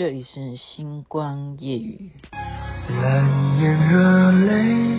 [0.00, 2.10] 这里是星光夜雨。
[2.88, 4.96] 蓝眼热泪，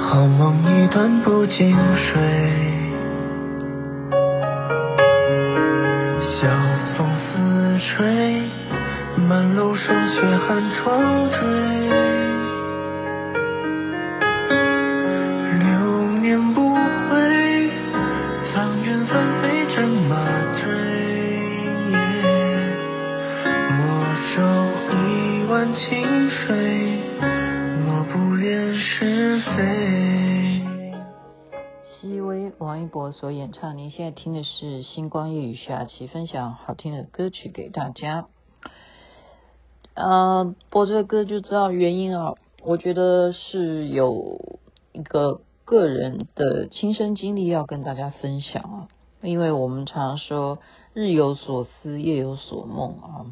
[0.00, 2.20] 好梦一段不经睡。
[6.40, 6.50] 晓
[6.96, 8.42] 风似吹，
[9.28, 11.85] 满楼霜雪寒窗坠。
[32.06, 38.28] 微王一博所演唱，您现在听的是星光夜雨徐雅琪分享好听的歌曲给大家。
[39.94, 44.58] 呃，播这个歌就知道原因啊，我觉得是有
[44.92, 48.88] 一个个人的亲身经历要跟大家分享啊，
[49.20, 50.60] 因为我们常说
[50.94, 53.26] 日有所思，夜有所梦啊，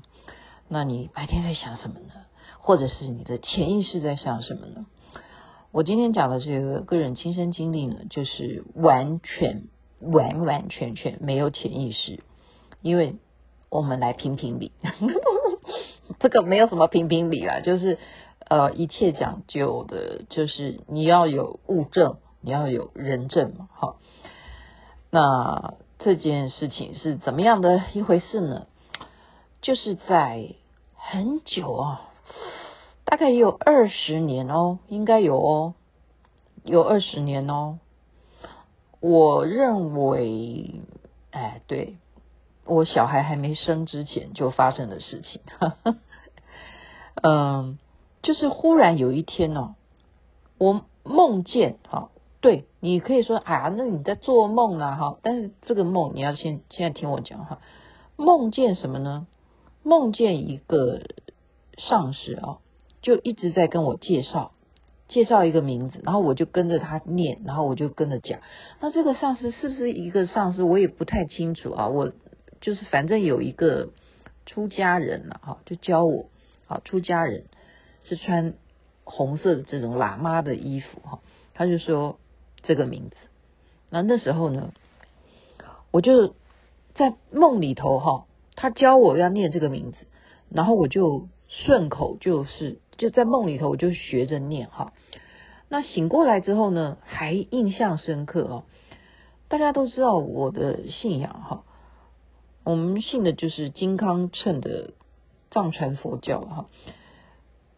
[0.68, 2.14] 那你白天在想什么呢？
[2.58, 4.86] 或者是你的潜意识在想什么呢？
[5.74, 9.64] 我今天讲的这个个人亲身经历呢，就是完全
[9.98, 12.20] 完完全全没有潜意识，
[12.80, 13.16] 因为
[13.70, 14.70] 我们来评评理，
[16.20, 17.98] 这个没有什么评评理啦，就是
[18.46, 23.96] 呃一切讲究的，就是你要有物证，你要有人证嘛，好，
[25.10, 28.68] 那这件事情是怎么样的一回事呢？
[29.60, 30.54] 就是在
[30.94, 32.10] 很久啊。
[33.04, 35.74] 大概也有二十年哦，应该有哦，
[36.64, 37.78] 有二十年哦。
[39.00, 40.80] 我认为，
[41.30, 41.98] 哎，对，
[42.64, 45.42] 我小孩还没生之前就发生的事情。
[47.22, 47.78] 嗯，
[48.22, 49.74] 就是忽然有一天哦，
[50.58, 57.60] 我梦见哈，对，你可以说啊，那你在做梦啊哈，但是这个梦你要先现在听我讲哈，
[58.16, 59.26] 梦见什么呢？
[59.82, 61.02] 梦见一个
[61.76, 62.58] 上司啊。
[63.04, 64.52] 就一直在跟我介绍，
[65.08, 68.40] 介绍一个名字，然后我就跟着他念，然后我就跟着讲。
[68.80, 71.88] 那这个上司是不是一个上司，我也不太清楚啊。
[71.88, 72.14] 我
[72.62, 73.90] 就是反正有一个
[74.46, 76.30] 出家人了哈，就教我，
[76.64, 77.44] 好，出家人
[78.04, 78.54] 是穿
[79.04, 81.20] 红色的这种喇嘛的衣服哈，
[81.52, 82.18] 他就说
[82.62, 83.16] 这个名字。
[83.90, 84.72] 那那时候呢，
[85.90, 86.34] 我就
[86.94, 88.24] 在梦里头哈，
[88.56, 89.98] 他教我要念这个名字，
[90.48, 92.78] 然后我就顺口就是。
[92.96, 94.92] 就在梦里头，我就学着念哈。
[95.68, 98.64] 那醒过来之后呢，还印象深刻哦。
[99.48, 101.64] 大家都知道我的信仰哈，
[102.64, 104.94] 我们信的就是金康称的
[105.50, 106.66] 藏传佛教哈。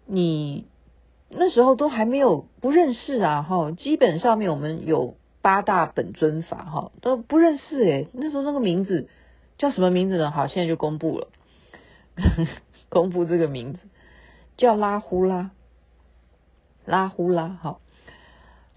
[0.07, 0.67] 你
[1.29, 8.09] 那时候都还没有不认识啊哈，基本上面我们有八大本尊法哈，都不认识诶。
[8.13, 9.09] 那时候那个名字
[9.59, 10.31] 叫什么名字呢？
[10.31, 11.29] 好，现在就公布了，
[12.89, 13.79] 公布这个名字。
[14.57, 15.51] 叫拉呼拉，
[16.85, 17.81] 拉呼拉，好，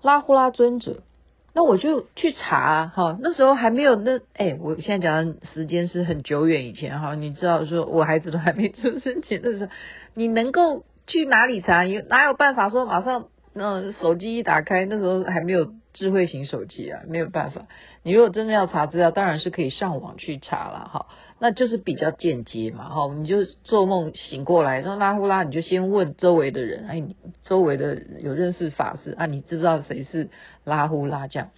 [0.01, 1.03] 拉呼拉尊者。
[1.51, 9.71] 那我就去查，哈，那时候还没有那，哎，我现在讲的时间是很久远以前，哈，你知道，说我孩子都还没出生前的时候，
[10.13, 11.85] 你能够去哪里查？
[11.85, 13.29] 有哪有办法说马上，
[13.59, 17.67] 嗯，手机一打开，那时候还没有智慧型手机啊，没有办法。
[18.03, 21.07] 你如果真的要查资料，当然是可以上网去查了，哈。
[21.41, 30.29] 那就是比较间接嘛，哈，你就做梦醒过来，那拉呼拉，你就先问周围的人，哎，你周围的有认识法师啊，你知不知道谁是
[30.63, 31.49] 拉呼拉这样？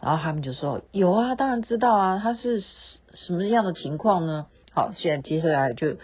[0.00, 4.46] 然后他们就说有啊，当然知道啊，他是什么样的情况呢？
[4.72, 5.96] 好，现在接下来就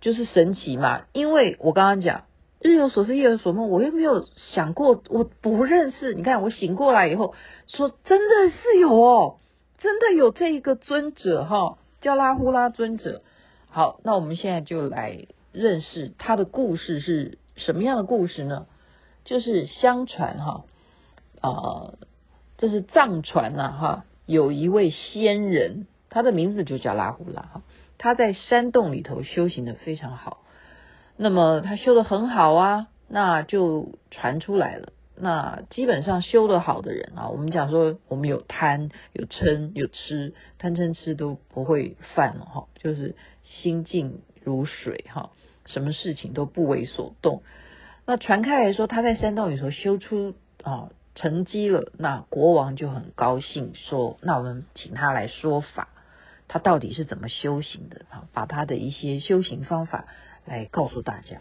[0.00, 2.24] 就是神奇嘛，因为我刚刚讲
[2.64, 6.14] 日有所思，夜有所梦，我又没有想过，我不认识。
[6.14, 7.34] 你看我醒过来以后，
[7.66, 9.36] 说真的是有哦，
[9.78, 11.78] 真的有这一个尊者哈。
[12.00, 13.22] 叫拉呼拉尊者，
[13.70, 18.66] 好，那我们现在就来认识他的故事是什么样的故事呢？
[19.24, 20.64] 就是相传哈，
[21.40, 21.98] 啊、呃，
[22.58, 27.62] 这是藏传呐哈，有一位仙人，他的名字就叫拉呼拉哈，
[27.96, 30.43] 他在山洞里头修行的非常好，
[31.16, 34.92] 那么他修的很好啊，那就传出来了。
[35.16, 43.14] 那基本上修得好的人啊，我们讲说我们有贪有嗔有痴，贪嗔痴都不会犯了哈，就是
[43.44, 45.30] 心静如水哈，
[45.66, 47.44] 什么事情都不为所动。
[48.06, 50.34] 那传开来说，他在山洞里头修出
[50.64, 55.90] 啊成绩了，那国王就很高兴，说那我们请他来说法，
[56.48, 58.24] 他到底是怎么修行的啊？
[58.32, 60.06] 把他的一些修行方法
[60.44, 61.40] 来告诉大家。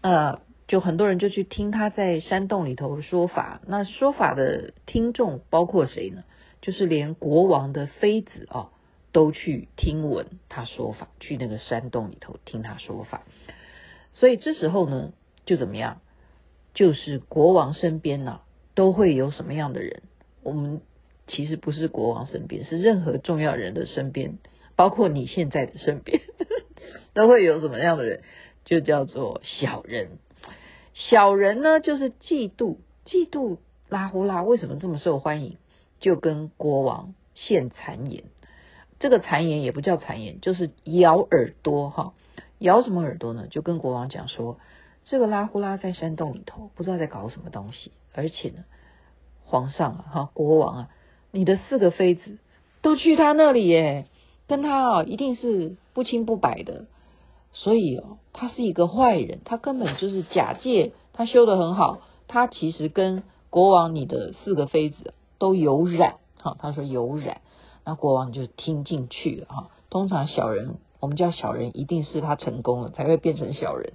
[0.00, 0.40] 呃。
[0.70, 6.22] 就很多人就去听他在山洞里头说法，那说法的听众包括谁呢？
[6.62, 8.70] 就是连国王的妃子啊
[9.10, 13.22] 都去听闻他说法，去那个山洞里头听他说法。
[14.12, 15.12] 所以这时候呢，
[15.44, 16.00] 就怎么样？
[16.72, 18.38] 就是国王身边呢、
[18.76, 20.02] 都会有什么样的人？
[20.44, 20.82] 我们
[21.26, 24.38] 其实不是国王身边，是任何重要人的身边，
[24.76, 26.22] 包括你现在的身边，
[27.20, 28.22] 都会有什么样的人？
[28.64, 30.08] 就叫做小人。
[30.94, 33.58] 小人呢，就是嫉妒，嫉妒
[33.90, 35.58] 拉呼拉为什么这么受欢迎，
[35.98, 38.24] 就跟国王献谗言。
[38.98, 42.14] 这个谗言也不叫谗言，就是咬耳朵哈。
[42.58, 43.48] 咬什么耳朵呢？
[43.50, 44.58] 就跟国王讲说，
[45.04, 48.64] 这个拉呼拉在山洞里头，不知道在搞什么东西，而且呢，
[49.44, 50.88] 皇上啊，哈，国王啊，
[51.32, 52.38] 你的四个妃子
[52.80, 54.06] 都去他那里耶，
[54.46, 56.86] 跟他啊，一定是不清不白的。
[57.52, 61.98] 所以哦，他是一个坏人，他根本就是假借他修得很好，
[62.28, 67.40] 他其实跟国王你的四个妃子都有染，哈，他说有染，
[67.84, 69.70] 那国王就听进去了哈。
[69.90, 73.94] 通常小人，我们叫小人，一定是他成功了才会变成小人。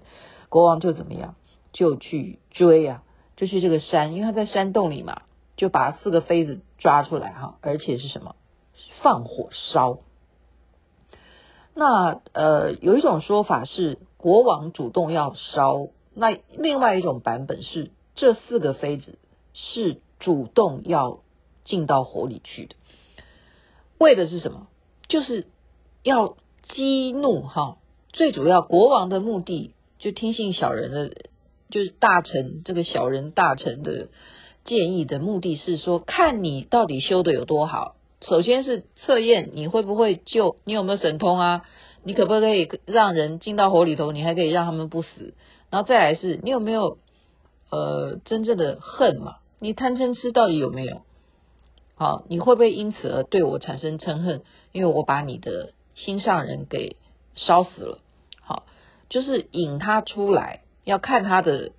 [0.50, 1.36] 国王就怎么样，
[1.72, 3.04] 就去追啊，
[3.38, 5.22] 就去这个山，因为他在山洞里嘛，
[5.56, 8.36] 就把四个妃子抓出来哈，而且是什么，
[9.02, 10.00] 放火烧。
[11.76, 19.20] 那呃，有一种说法是国王主动要烧，那另外一种版本是这四个妃子
[19.54, 21.20] 是主动要
[21.66, 22.76] 进到火里去的，
[23.98, 24.68] 为的是什么？
[25.10, 25.48] 就是
[26.02, 26.38] 要
[26.74, 27.78] 激怒哈。
[28.14, 31.14] 最主要，国王的目的就听信小人的，
[31.70, 34.08] 就是大臣这个小人大臣的
[34.64, 37.95] 建议的目的是说，看你到底修的有多好。
[38.22, 41.66] 首先是测验你会不会救，你有没有神通啊？
[42.04, 44.12] 你可不可以让人进到火里头？
[44.12, 45.34] 你还可以让他们不死。
[45.70, 46.98] 然后再来是你有没有
[47.72, 49.38] 呃真正的恨嘛？
[49.60, 51.02] 你贪嗔痴到底有没有？
[51.96, 54.44] 好，你会不会因此而对我产生嗔恨？
[54.72, 56.98] 因为我把你的心上人给
[57.36, 58.00] 烧死了。
[58.42, 58.64] 好，
[59.10, 61.72] 就是引他出来，要看他的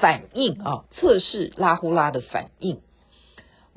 [0.00, 2.80] 反应啊，测试拉呼拉的反应。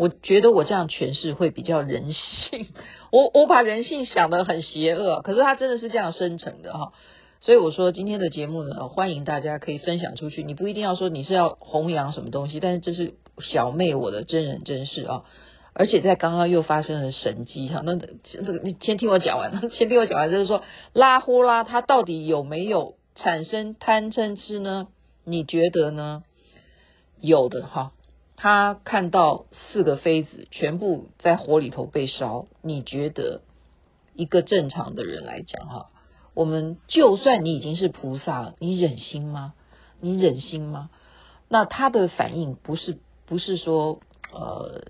[0.01, 2.69] 我觉得我这样诠释会比较人性，
[3.11, 6.93] 我我把人性想得很邪恶，可是他真的是这样生成的哈，
[7.39, 15.21] 所以我说今天的节目呢，欢迎大家可以分享出去，你不一定要说你是要弘扬什么东西，但是这是小妹我的真人真事啊，
[15.73, 20.63] 而且在刚刚又发生了神迹哈，那这个你先听我讲完，先听我讲完，就是说
[20.93, 24.87] 拉呼拉他到底有没有产生贪嗔痴呢？
[25.25, 26.23] 你觉得呢？
[27.19, 27.91] 有的哈。
[28.43, 33.43] 他看到四个妃子全部在火里头被烧，你觉得
[34.15, 35.91] 一个正常的人来讲，哈，
[36.33, 39.53] 我们就算你已经是菩萨了，你忍心吗？
[39.99, 40.89] 你忍心吗？
[41.49, 42.97] 那他的反应不是
[43.27, 43.99] 不是说
[44.33, 44.85] 呃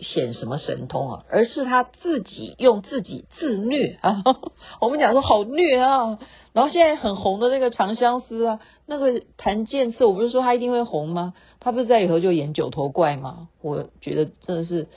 [0.00, 4.22] 显什么神通啊，而是他自己用自己自虐啊。
[4.80, 6.18] 我们讲说好虐啊。
[6.52, 11.34] 然后现在很红的那个长相思啊，那个檀健次，我不是说他一定会红吗？
[11.60, 13.48] 他不是在里头就演九头怪吗？
[13.62, 14.88] 我觉得真的是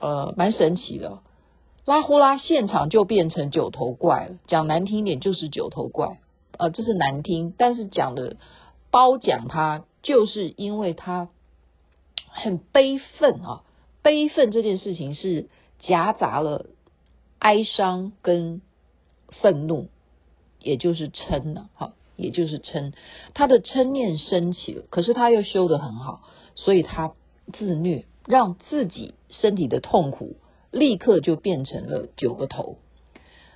[0.00, 1.18] 呃蛮神奇的。
[1.84, 6.18] 拉呼拉现场就变成九头怪了，讲难听点就是九头怪，
[6.56, 8.36] 呃，这是难听，但是讲的
[8.90, 11.28] 褒奖他，就是因为他
[12.28, 13.62] 很悲愤啊，
[14.02, 15.48] 悲愤这件事情是
[15.78, 16.66] 夹杂了
[17.38, 18.60] 哀伤跟
[19.28, 19.88] 愤怒。
[20.62, 22.92] 也就是嗔了，哈，也就是嗔，
[23.32, 26.20] 他的嗔念升起了，可是他又修得很好，
[26.54, 27.14] 所以他
[27.54, 30.36] 自虐，让自己身体的痛苦
[30.70, 32.76] 立刻就变成了九个头，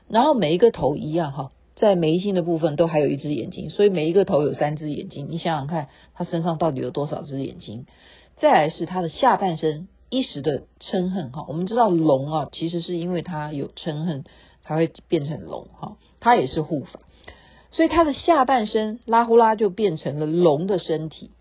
[0.08, 7.84] 然后每一个头一样，哈，在眉心的部分都还有一只眼睛，所以每一个头有三只眼睛，你想想看，他身上到底有多少只眼睛？
[8.38, 14.24] 再来是他的下半身一时的嗔恨，哈，我们知道龙啊，其实是因为他有嗔恨。
[14.66, 16.98] 才会变成龙哈，它也是护法，
[17.70, 21.32] 所以它的下半身拉呼拉就变成了龙的身体，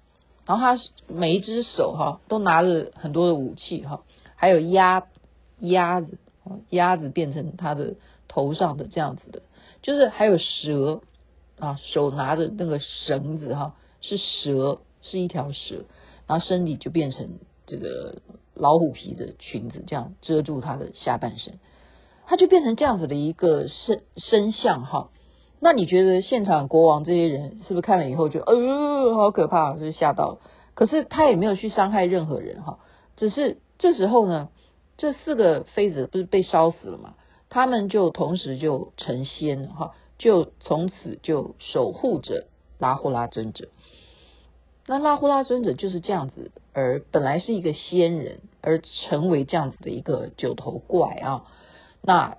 [0.46, 4.04] 然后它每一只手哈都拿着很多的武器哈，
[4.36, 5.06] 还有鸭
[5.60, 6.18] 鸭子，
[6.70, 7.96] 鸭子变成它的
[8.28, 9.42] 头上的这样子的，
[9.82, 11.00] 就是还有蛇
[11.60, 15.86] 啊，手拿着那个绳子哈，是蛇，是一条蛇，
[16.28, 18.22] 然后身体就变成这个
[18.56, 21.60] 老虎皮的裙子，这样遮住他的下半身。
[22.26, 25.10] 他就变成这样子的一个身身像哈，
[25.60, 30.40] 那你觉得现场国王这些人是不是看了以后就呃好可怕，就是吓到？
[30.74, 32.80] 可是他也没有去伤害任何人哈，
[33.18, 34.50] 只是这时候呢，
[34.98, 37.16] 这四个妃子不是被烧死了嘛？
[37.50, 42.48] 他们就同时就成仙了哈，就从此就守护着
[42.80, 43.68] 拉呼拉尊者。
[44.86, 51.46] 那拉呼拉尊者就是这样子，而本来是一个仙人，而成为这样子的一个九头怪啊。
[52.02, 52.38] 那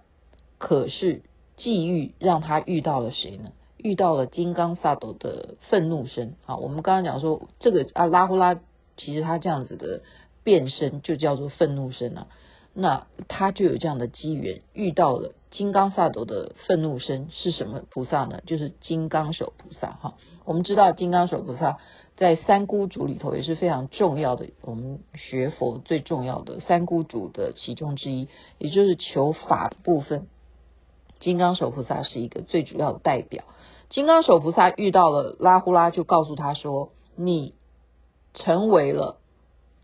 [0.59, 1.23] 可是
[1.57, 3.53] 际遇让他遇到了谁呢？
[3.79, 6.37] 遇到了金刚萨埵的愤怒身。
[6.47, 8.55] 啊，我们刚刚讲说这个啊拉呼拉，
[8.97, 10.03] 其实他这样子的
[10.43, 12.27] 变身就叫做愤怒身啊。
[12.75, 18.41] 那他就有这样的机缘遇到了金刚萨埵的愤怒身是什么菩萨呢？
[18.47, 20.15] 就是金刚手菩萨哈。
[20.45, 21.79] 我们知道金刚手菩萨
[22.17, 28.29] 在三孤主里头也是非常重要的，我们学佛最重要的三孤主的其中之一，
[28.59, 30.27] 也就是求法的部分。
[31.21, 33.45] 金刚手菩萨是一个最主要的代表。
[33.89, 37.55] 金刚手菩萨遇到了拉呼拉，就告诉他说：“你
[38.35, 39.19] 成为了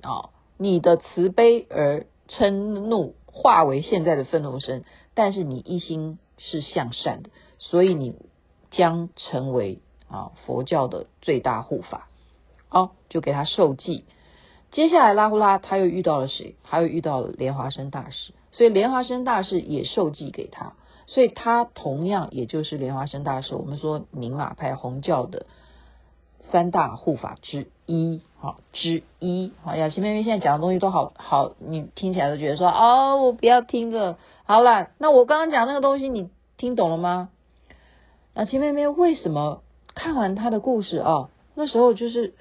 [0.02, 4.84] 啊，你的慈悲而。”嗔怒化为现在的愤怒身，
[5.14, 8.14] 但是你一心是向善的，所以你
[8.70, 12.08] 将成为啊佛教的最大护法。
[12.70, 14.04] 哦，就给他受记。
[14.72, 16.54] 接下来拉呼拉他又遇到了谁？
[16.62, 20.74] 他又遇到了莲华生大士，所以莲华生大士也受记给他，
[21.06, 23.54] 所以他同样也就是莲华生大士。
[23.54, 25.46] 我们说宁玛派红教的。
[26.52, 34.18] 三大护法之一，好之一，好雅琪妹妹现在讲的东西都好好，你听起来都觉得说哦，我不要听了。
[34.42, 37.28] 好了，那我刚刚讲那个东西，你听懂了吗？
[38.34, 39.62] 雅琪妹妹为什么
[39.94, 41.28] 看完他的故事啊？
[41.54, 42.34] 那时候就是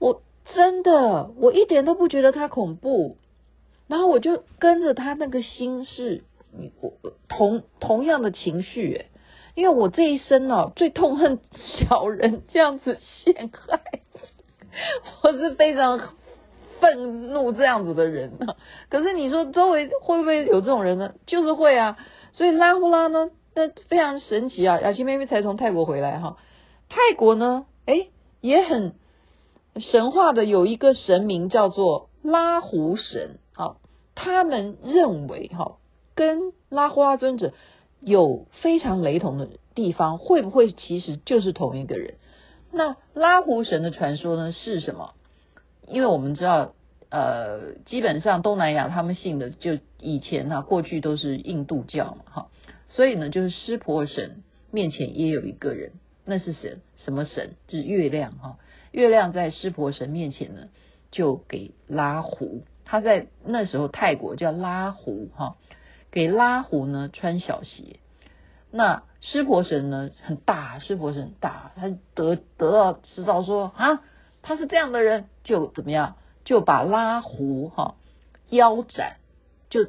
[0.00, 3.16] 我真的我一点都不觉得他恐怖，
[3.86, 6.24] 然后我就跟着他那个心是，
[6.80, 6.94] 我
[7.28, 9.04] 同同样的情绪，
[9.54, 13.80] 因为我这一生哦，最痛恨小人这样子陷害，
[15.22, 16.00] 我是非常
[16.80, 18.56] 愤怒这样子的人啊。
[18.88, 21.14] 可是你说周围会不会有这种人呢？
[21.26, 21.96] 就是会啊。
[22.32, 24.80] 所以拉呼拉呢，那非常神奇啊。
[24.80, 26.38] 雅琪妹妹才从泰国回来哈，
[26.88, 28.08] 泰国呢，诶，
[28.40, 28.94] 也很
[29.76, 33.38] 神话的，有一个神明叫做拉胡神。
[33.52, 33.80] 好，
[34.14, 35.78] 他们认为哈，
[36.14, 37.52] 跟拉呼拉尊者。
[38.02, 42.14] 有非常雷同的地方，会不会其实就是同一个人？
[42.72, 45.12] 那拉胡神的传说呢是什么？
[45.86, 46.72] 因为我们知道，
[47.10, 52.46] 呃，基本上东南亚他们信的就以前呢、啊，过去都是印度教嘛，哈，
[52.88, 55.92] 所以呢，就是湿婆神面前也有一个人，
[56.24, 57.50] 那是神，什么神？
[57.68, 58.56] 就是月亮，哈，
[58.90, 60.68] 月亮在湿婆神面前呢，
[61.10, 65.56] 就给拉胡，他在那时候泰国叫拉胡，哈。
[66.12, 68.00] 给拉胡呢穿小鞋，
[68.72, 74.02] 那湿婆神呢很大，湿婆神很大，他得得到知道说啊，
[74.42, 77.94] 他是这样的人，就怎么样，就把拉胡哈
[78.48, 79.18] 腰斩，
[79.68, 79.86] 就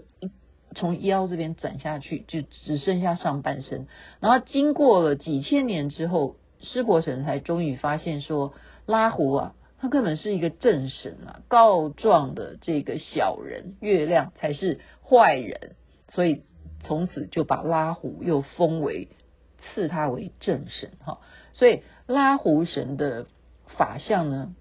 [0.75, 3.87] 从腰这边斩下去，就只剩下上半身。
[4.19, 8.53] 然后经过了几千年之后，湿婆神才终于发现说，
[8.85, 15.75] 拉胡啊，他根本是一个正神啊，告状的这个小人，月亮才是坏人。
[16.09, 16.43] 所以
[16.81, 19.07] 从此就把拉胡又封为
[19.61, 21.19] 赐他为正神哈，
[21.53, 23.27] 所以拉胡神的
[23.77, 24.53] 法相呢，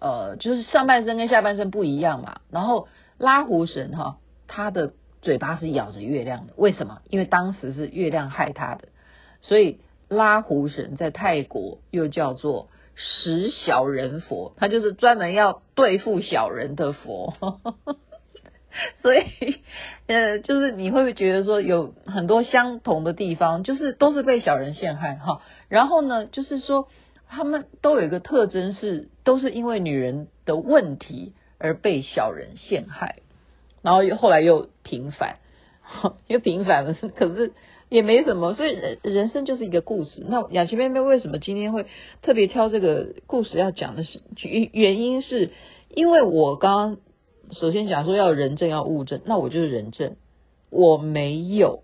[0.00, 2.40] 呃，就是上半身跟下半身不一样嘛。
[2.50, 4.16] 然后拉胡神哈，
[4.48, 7.02] 他的嘴巴是咬着月亮的，为什么？
[7.10, 8.88] 因为当时是月亮害他的，
[9.42, 17.34] 所以拉胡神在泰国又叫做食小人佛，他就是专门要对付小人的佛。
[19.02, 19.24] 所以，
[20.06, 25.42] 呃，就是你会不会觉得说有很多相同的地方，就是都是被小人陷害哈。
[25.68, 26.86] 然后呢，就是说
[27.28, 33.22] 他们都有一个特征是，都是因为女人的问题而被小人陷害，
[33.82, 35.38] 然后后来又平反，
[36.28, 37.52] 又平反了，可是
[37.90, 38.54] 也没什么。
[38.54, 40.24] 所以人人生就是一个故事。
[40.26, 41.84] 那雅琪妹妹为什么今天会
[42.22, 45.50] 特别挑这个故事要讲的是原原因是
[45.94, 46.96] 因为我刚刚。
[47.52, 50.14] 首先讲说要人证要物证，那我就是人证。
[50.70, 51.82] 我没有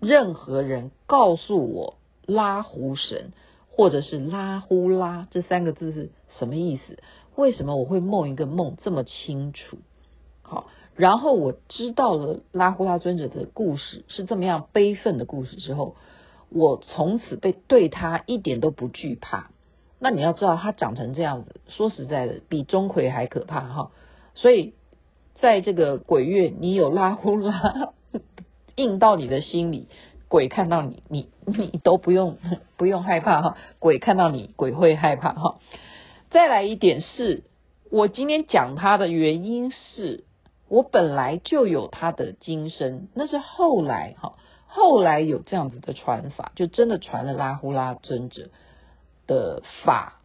[0.00, 3.32] 任何人告诉我拉胡神
[3.68, 6.98] 或者是拉呼拉这三个字是什么意思？
[7.36, 9.76] 为什么我会梦一个梦这么清楚？
[10.40, 15.96] 好，然后我知道了拉呼拉尊者的故事是这么样悲愤的故事之后，
[16.48, 19.50] 我从此被对他一点都不惧怕。
[19.98, 23.90] 那你要知道他长成这样子，说实在的，比钟馗还可怕哈。
[24.34, 24.74] 所以。
[25.40, 27.94] 在这个鬼月，你有拉呼拉
[28.76, 29.88] 印到你的心里，
[30.28, 32.36] 鬼看到你，你你都不用
[32.78, 35.58] 不用害怕哈，鬼看到你，鬼会害怕哈。
[36.30, 37.42] 再来一点是，
[37.90, 40.22] 我今天讲他的原因是，
[40.72, 44.36] 我本来就有他的金身，那是后来哈，
[44.66, 48.48] 后来有这样子的传法，就真的传了拉呼拉尊者
[49.26, 50.22] 的法，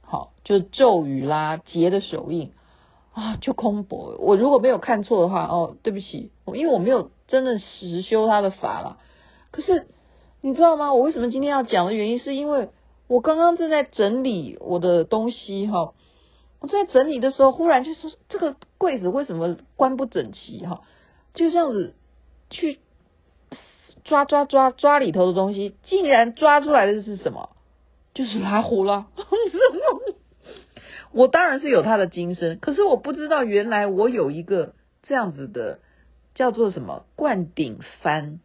[0.00, 2.52] 好，就咒语啦，结的手印。
[3.12, 4.16] 啊，就空薄。
[4.20, 8.96] 我如果没有看错的话，哦，对不起，因为我没有真的实修他的法了。
[9.50, 9.86] 可是
[10.40, 10.94] 你知道吗？
[10.94, 12.70] 我为什么今天要讲的原因，是因为
[13.06, 15.92] 我刚刚正在整理我的东西哈。
[16.60, 20.82] 我在整理的时候，忽然就说这个柜子为什么关不整齐哈？
[21.34, 21.94] 就这样子
[22.50, 22.78] 去
[24.04, 27.50] 抓抓抓抓里头的东西，竟然抓出来的是什么？
[28.12, 29.06] 就是拉胡啦。
[31.12, 35.80] 我当然是有他的精神，可是我不知道原来我有一个这样子的
[36.34, 38.38] 叫做什么灌顶幡，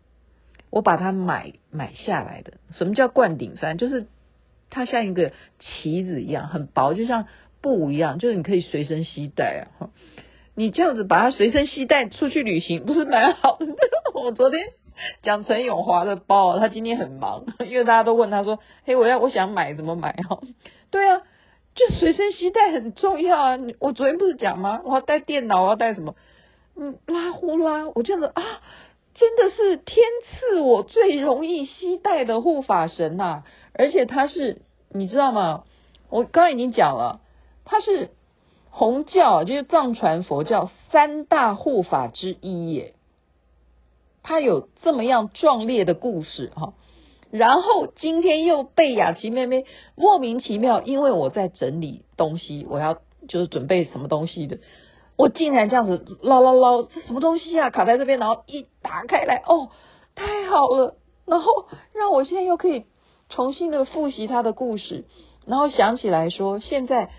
[0.69, 2.53] 我把它买买下来的。
[2.71, 3.77] 什么叫灌顶幡？
[3.77, 4.07] 就是
[4.69, 7.27] 它像一个旗子一样，很薄，就像
[7.65, 9.89] 布一样，就是你可以随身携带啊。
[10.53, 13.65] 你这样子把它随身携带出去旅行，不是蛮好的？
[14.13, 14.61] 我昨天
[15.23, 20.39] 讲陈永华的包，他今天很忙， 因为大家都问他说：“嘿，我要我想买怎么买？”哈，
[20.91, 21.23] 对啊。
[21.75, 23.59] 就随身携带很重要啊！
[23.81, 24.79] 我昨天不是讲吗？
[24.85, 26.15] 我要带电脑，我要带什么？
[26.77, 27.89] 嗯，拉呼啦！
[27.93, 28.41] 我这样子啊，
[29.13, 33.43] 真的是天赐我最容易携带的护法神呐、啊！
[33.73, 35.65] 而且他是，你知道吗？
[36.09, 37.19] 我刚刚已经讲了，
[37.65, 38.11] 他是
[38.69, 42.93] 红教，就是藏传佛教三大护法之一耶。
[44.23, 46.73] 他有这么样壮烈的故事哈。
[47.31, 54.59] 然后今天又被雅琪妹妹莫名其妙，因为我在整理东西，我要就是准备什么东西的，
[55.17, 57.71] 我竟然这样子捞捞捞，这什么东西啊？
[57.71, 59.69] 卡在这边，然后一打开来，哦，
[60.15, 60.95] 太好了！
[61.25, 62.85] 然后让我现在又可以
[63.29, 65.05] 重新的复习他的故事，
[65.45, 67.09] 然后想起来说，现在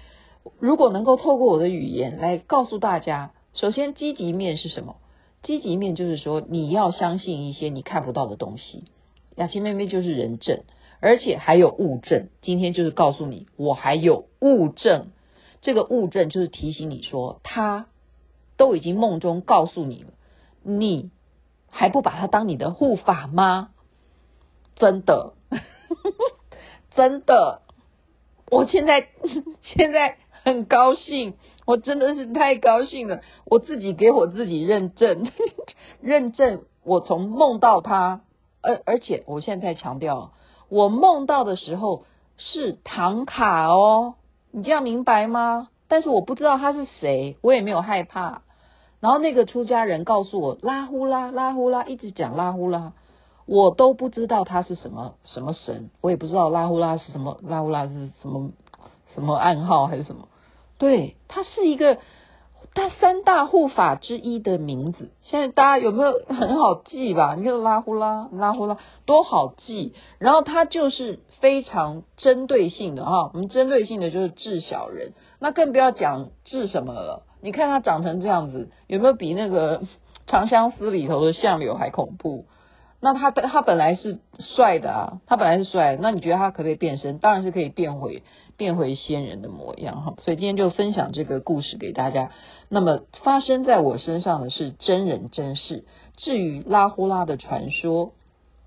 [0.59, 4.97] 如果能够透过我的语言来告诉大家，首先积极面是什么？
[5.43, 8.85] 积极面就是说你要相信一些你看不到的东西。
[9.37, 10.65] 雅琪妹妹就是人证，
[11.01, 12.29] 而且还有物证。
[12.43, 15.09] 今天就是告诉你，我还有物证。
[15.63, 17.87] 这个物证就是提醒你说，他
[18.57, 20.11] 都已经梦中告诉你了，
[20.63, 21.11] 你
[21.71, 23.71] 还不把他当你的护法吗？
[24.75, 25.35] 真的，
[26.95, 27.63] 真的，
[28.51, 29.09] 我现在
[29.63, 31.35] 现在很高兴，
[31.67, 33.21] 我真的是太高兴了。
[33.47, 35.27] 我自己给我自己认证，
[36.01, 38.21] 认证我从梦到他。
[38.63, 40.31] 而而且，我现在在强调，
[40.69, 42.05] 我梦到的时候
[42.37, 44.15] 是唐卡哦，
[44.53, 45.69] 你这样明白吗？
[45.89, 48.43] 但是我不知道他是谁，我也没有害怕。
[49.01, 52.93] 然后那个出家人告诉我拉呼啦拉呼啦，一直讲拉呼啦，
[53.47, 58.51] 我都不知道他是什么什么神，我也不知道拉呼啦是什么，拉呼啦是什么
[59.15, 60.29] 什么暗号还是什么？
[60.79, 61.99] 对，他是一个。
[62.75, 67.35] 他三大护法之一的名字，现在大家有没有很好记吧？
[67.35, 69.95] 你看拉呼啦，拉呼啦，多好记。
[70.19, 77.23] 然后他就是非常针对性的哈，我们针对性的就是治小人，那更不要讲治什么了。
[77.41, 79.85] 你看他长成这样子，有没有比那个
[80.27, 82.45] 长相思里头的相柳还恐怖？
[83.07, 87.19] 那他他本来是帅的啊，他本来是帅，那你觉得他可不可以变身？
[87.19, 88.25] 当然是可以变回
[88.57, 90.15] 变回仙人的模样哈。
[90.25, 92.33] 所以今天就分享这个故事给大家。
[92.69, 95.85] 那么发生在我身上的是真人真事。
[96.17, 98.11] 至于拉呼啦的传说，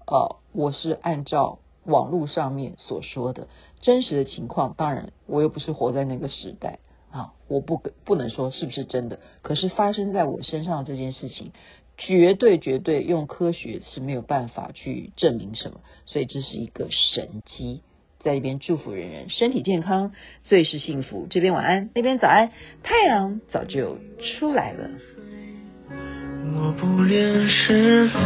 [0.07, 3.49] 呃，我是按照网络上面所说的
[3.81, 4.73] 真实的情况。
[4.77, 6.79] 当然，我又不是活在那个时代
[7.11, 9.19] 啊，我不不能说是不是真的。
[9.41, 11.51] 可是发生在我身上这件事情。
[11.99, 17.81] 绝对绝对用科学是没有办法去证明什么，所以这是一个神迹。
[18.19, 20.11] 在一边祝福人人身体健康，
[20.43, 21.27] 最是幸福。
[21.29, 22.51] 这边晚安，那边早安，
[22.83, 24.89] 太阳早就出来了。
[26.55, 28.19] 我不恋是非，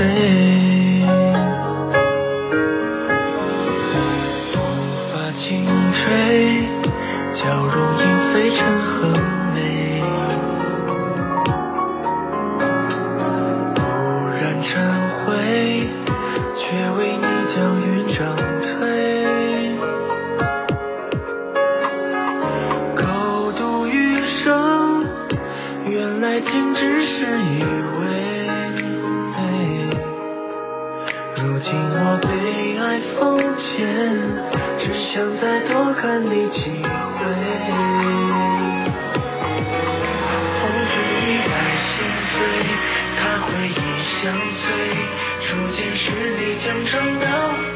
[46.73, 47.27] 红尘绕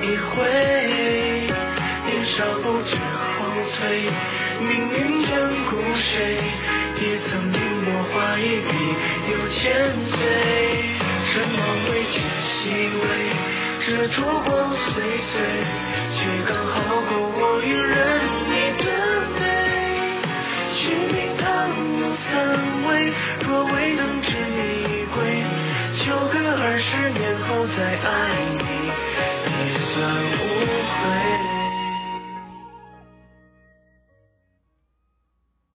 [0.01, 0.41] 一回，
[2.03, 3.45] 年少不知后
[3.77, 4.10] 退。
[4.60, 5.29] 命运眷
[5.69, 6.41] 顾谁，
[6.99, 8.73] 也曾临我画一笔。
[9.29, 9.62] 有千
[10.10, 10.17] 岁，
[11.29, 11.55] 沉眸
[11.91, 12.57] 未见细
[12.97, 13.05] 微，
[13.86, 14.17] 这烛
[14.49, 14.89] 光岁
[15.29, 15.31] 岁
[16.17, 16.75] 却刚好
[17.07, 17.93] 够我一人。
[18.49, 18.86] 你的
[19.38, 19.45] 美，
[20.73, 20.81] 举
[21.13, 21.45] 明堂
[21.99, 22.33] 有三
[22.88, 23.13] 味。
[23.45, 24.57] 若未能执你
[24.89, 25.21] 一归，
[25.99, 27.77] 求个二十年后再
[28.10, 28.37] 爱。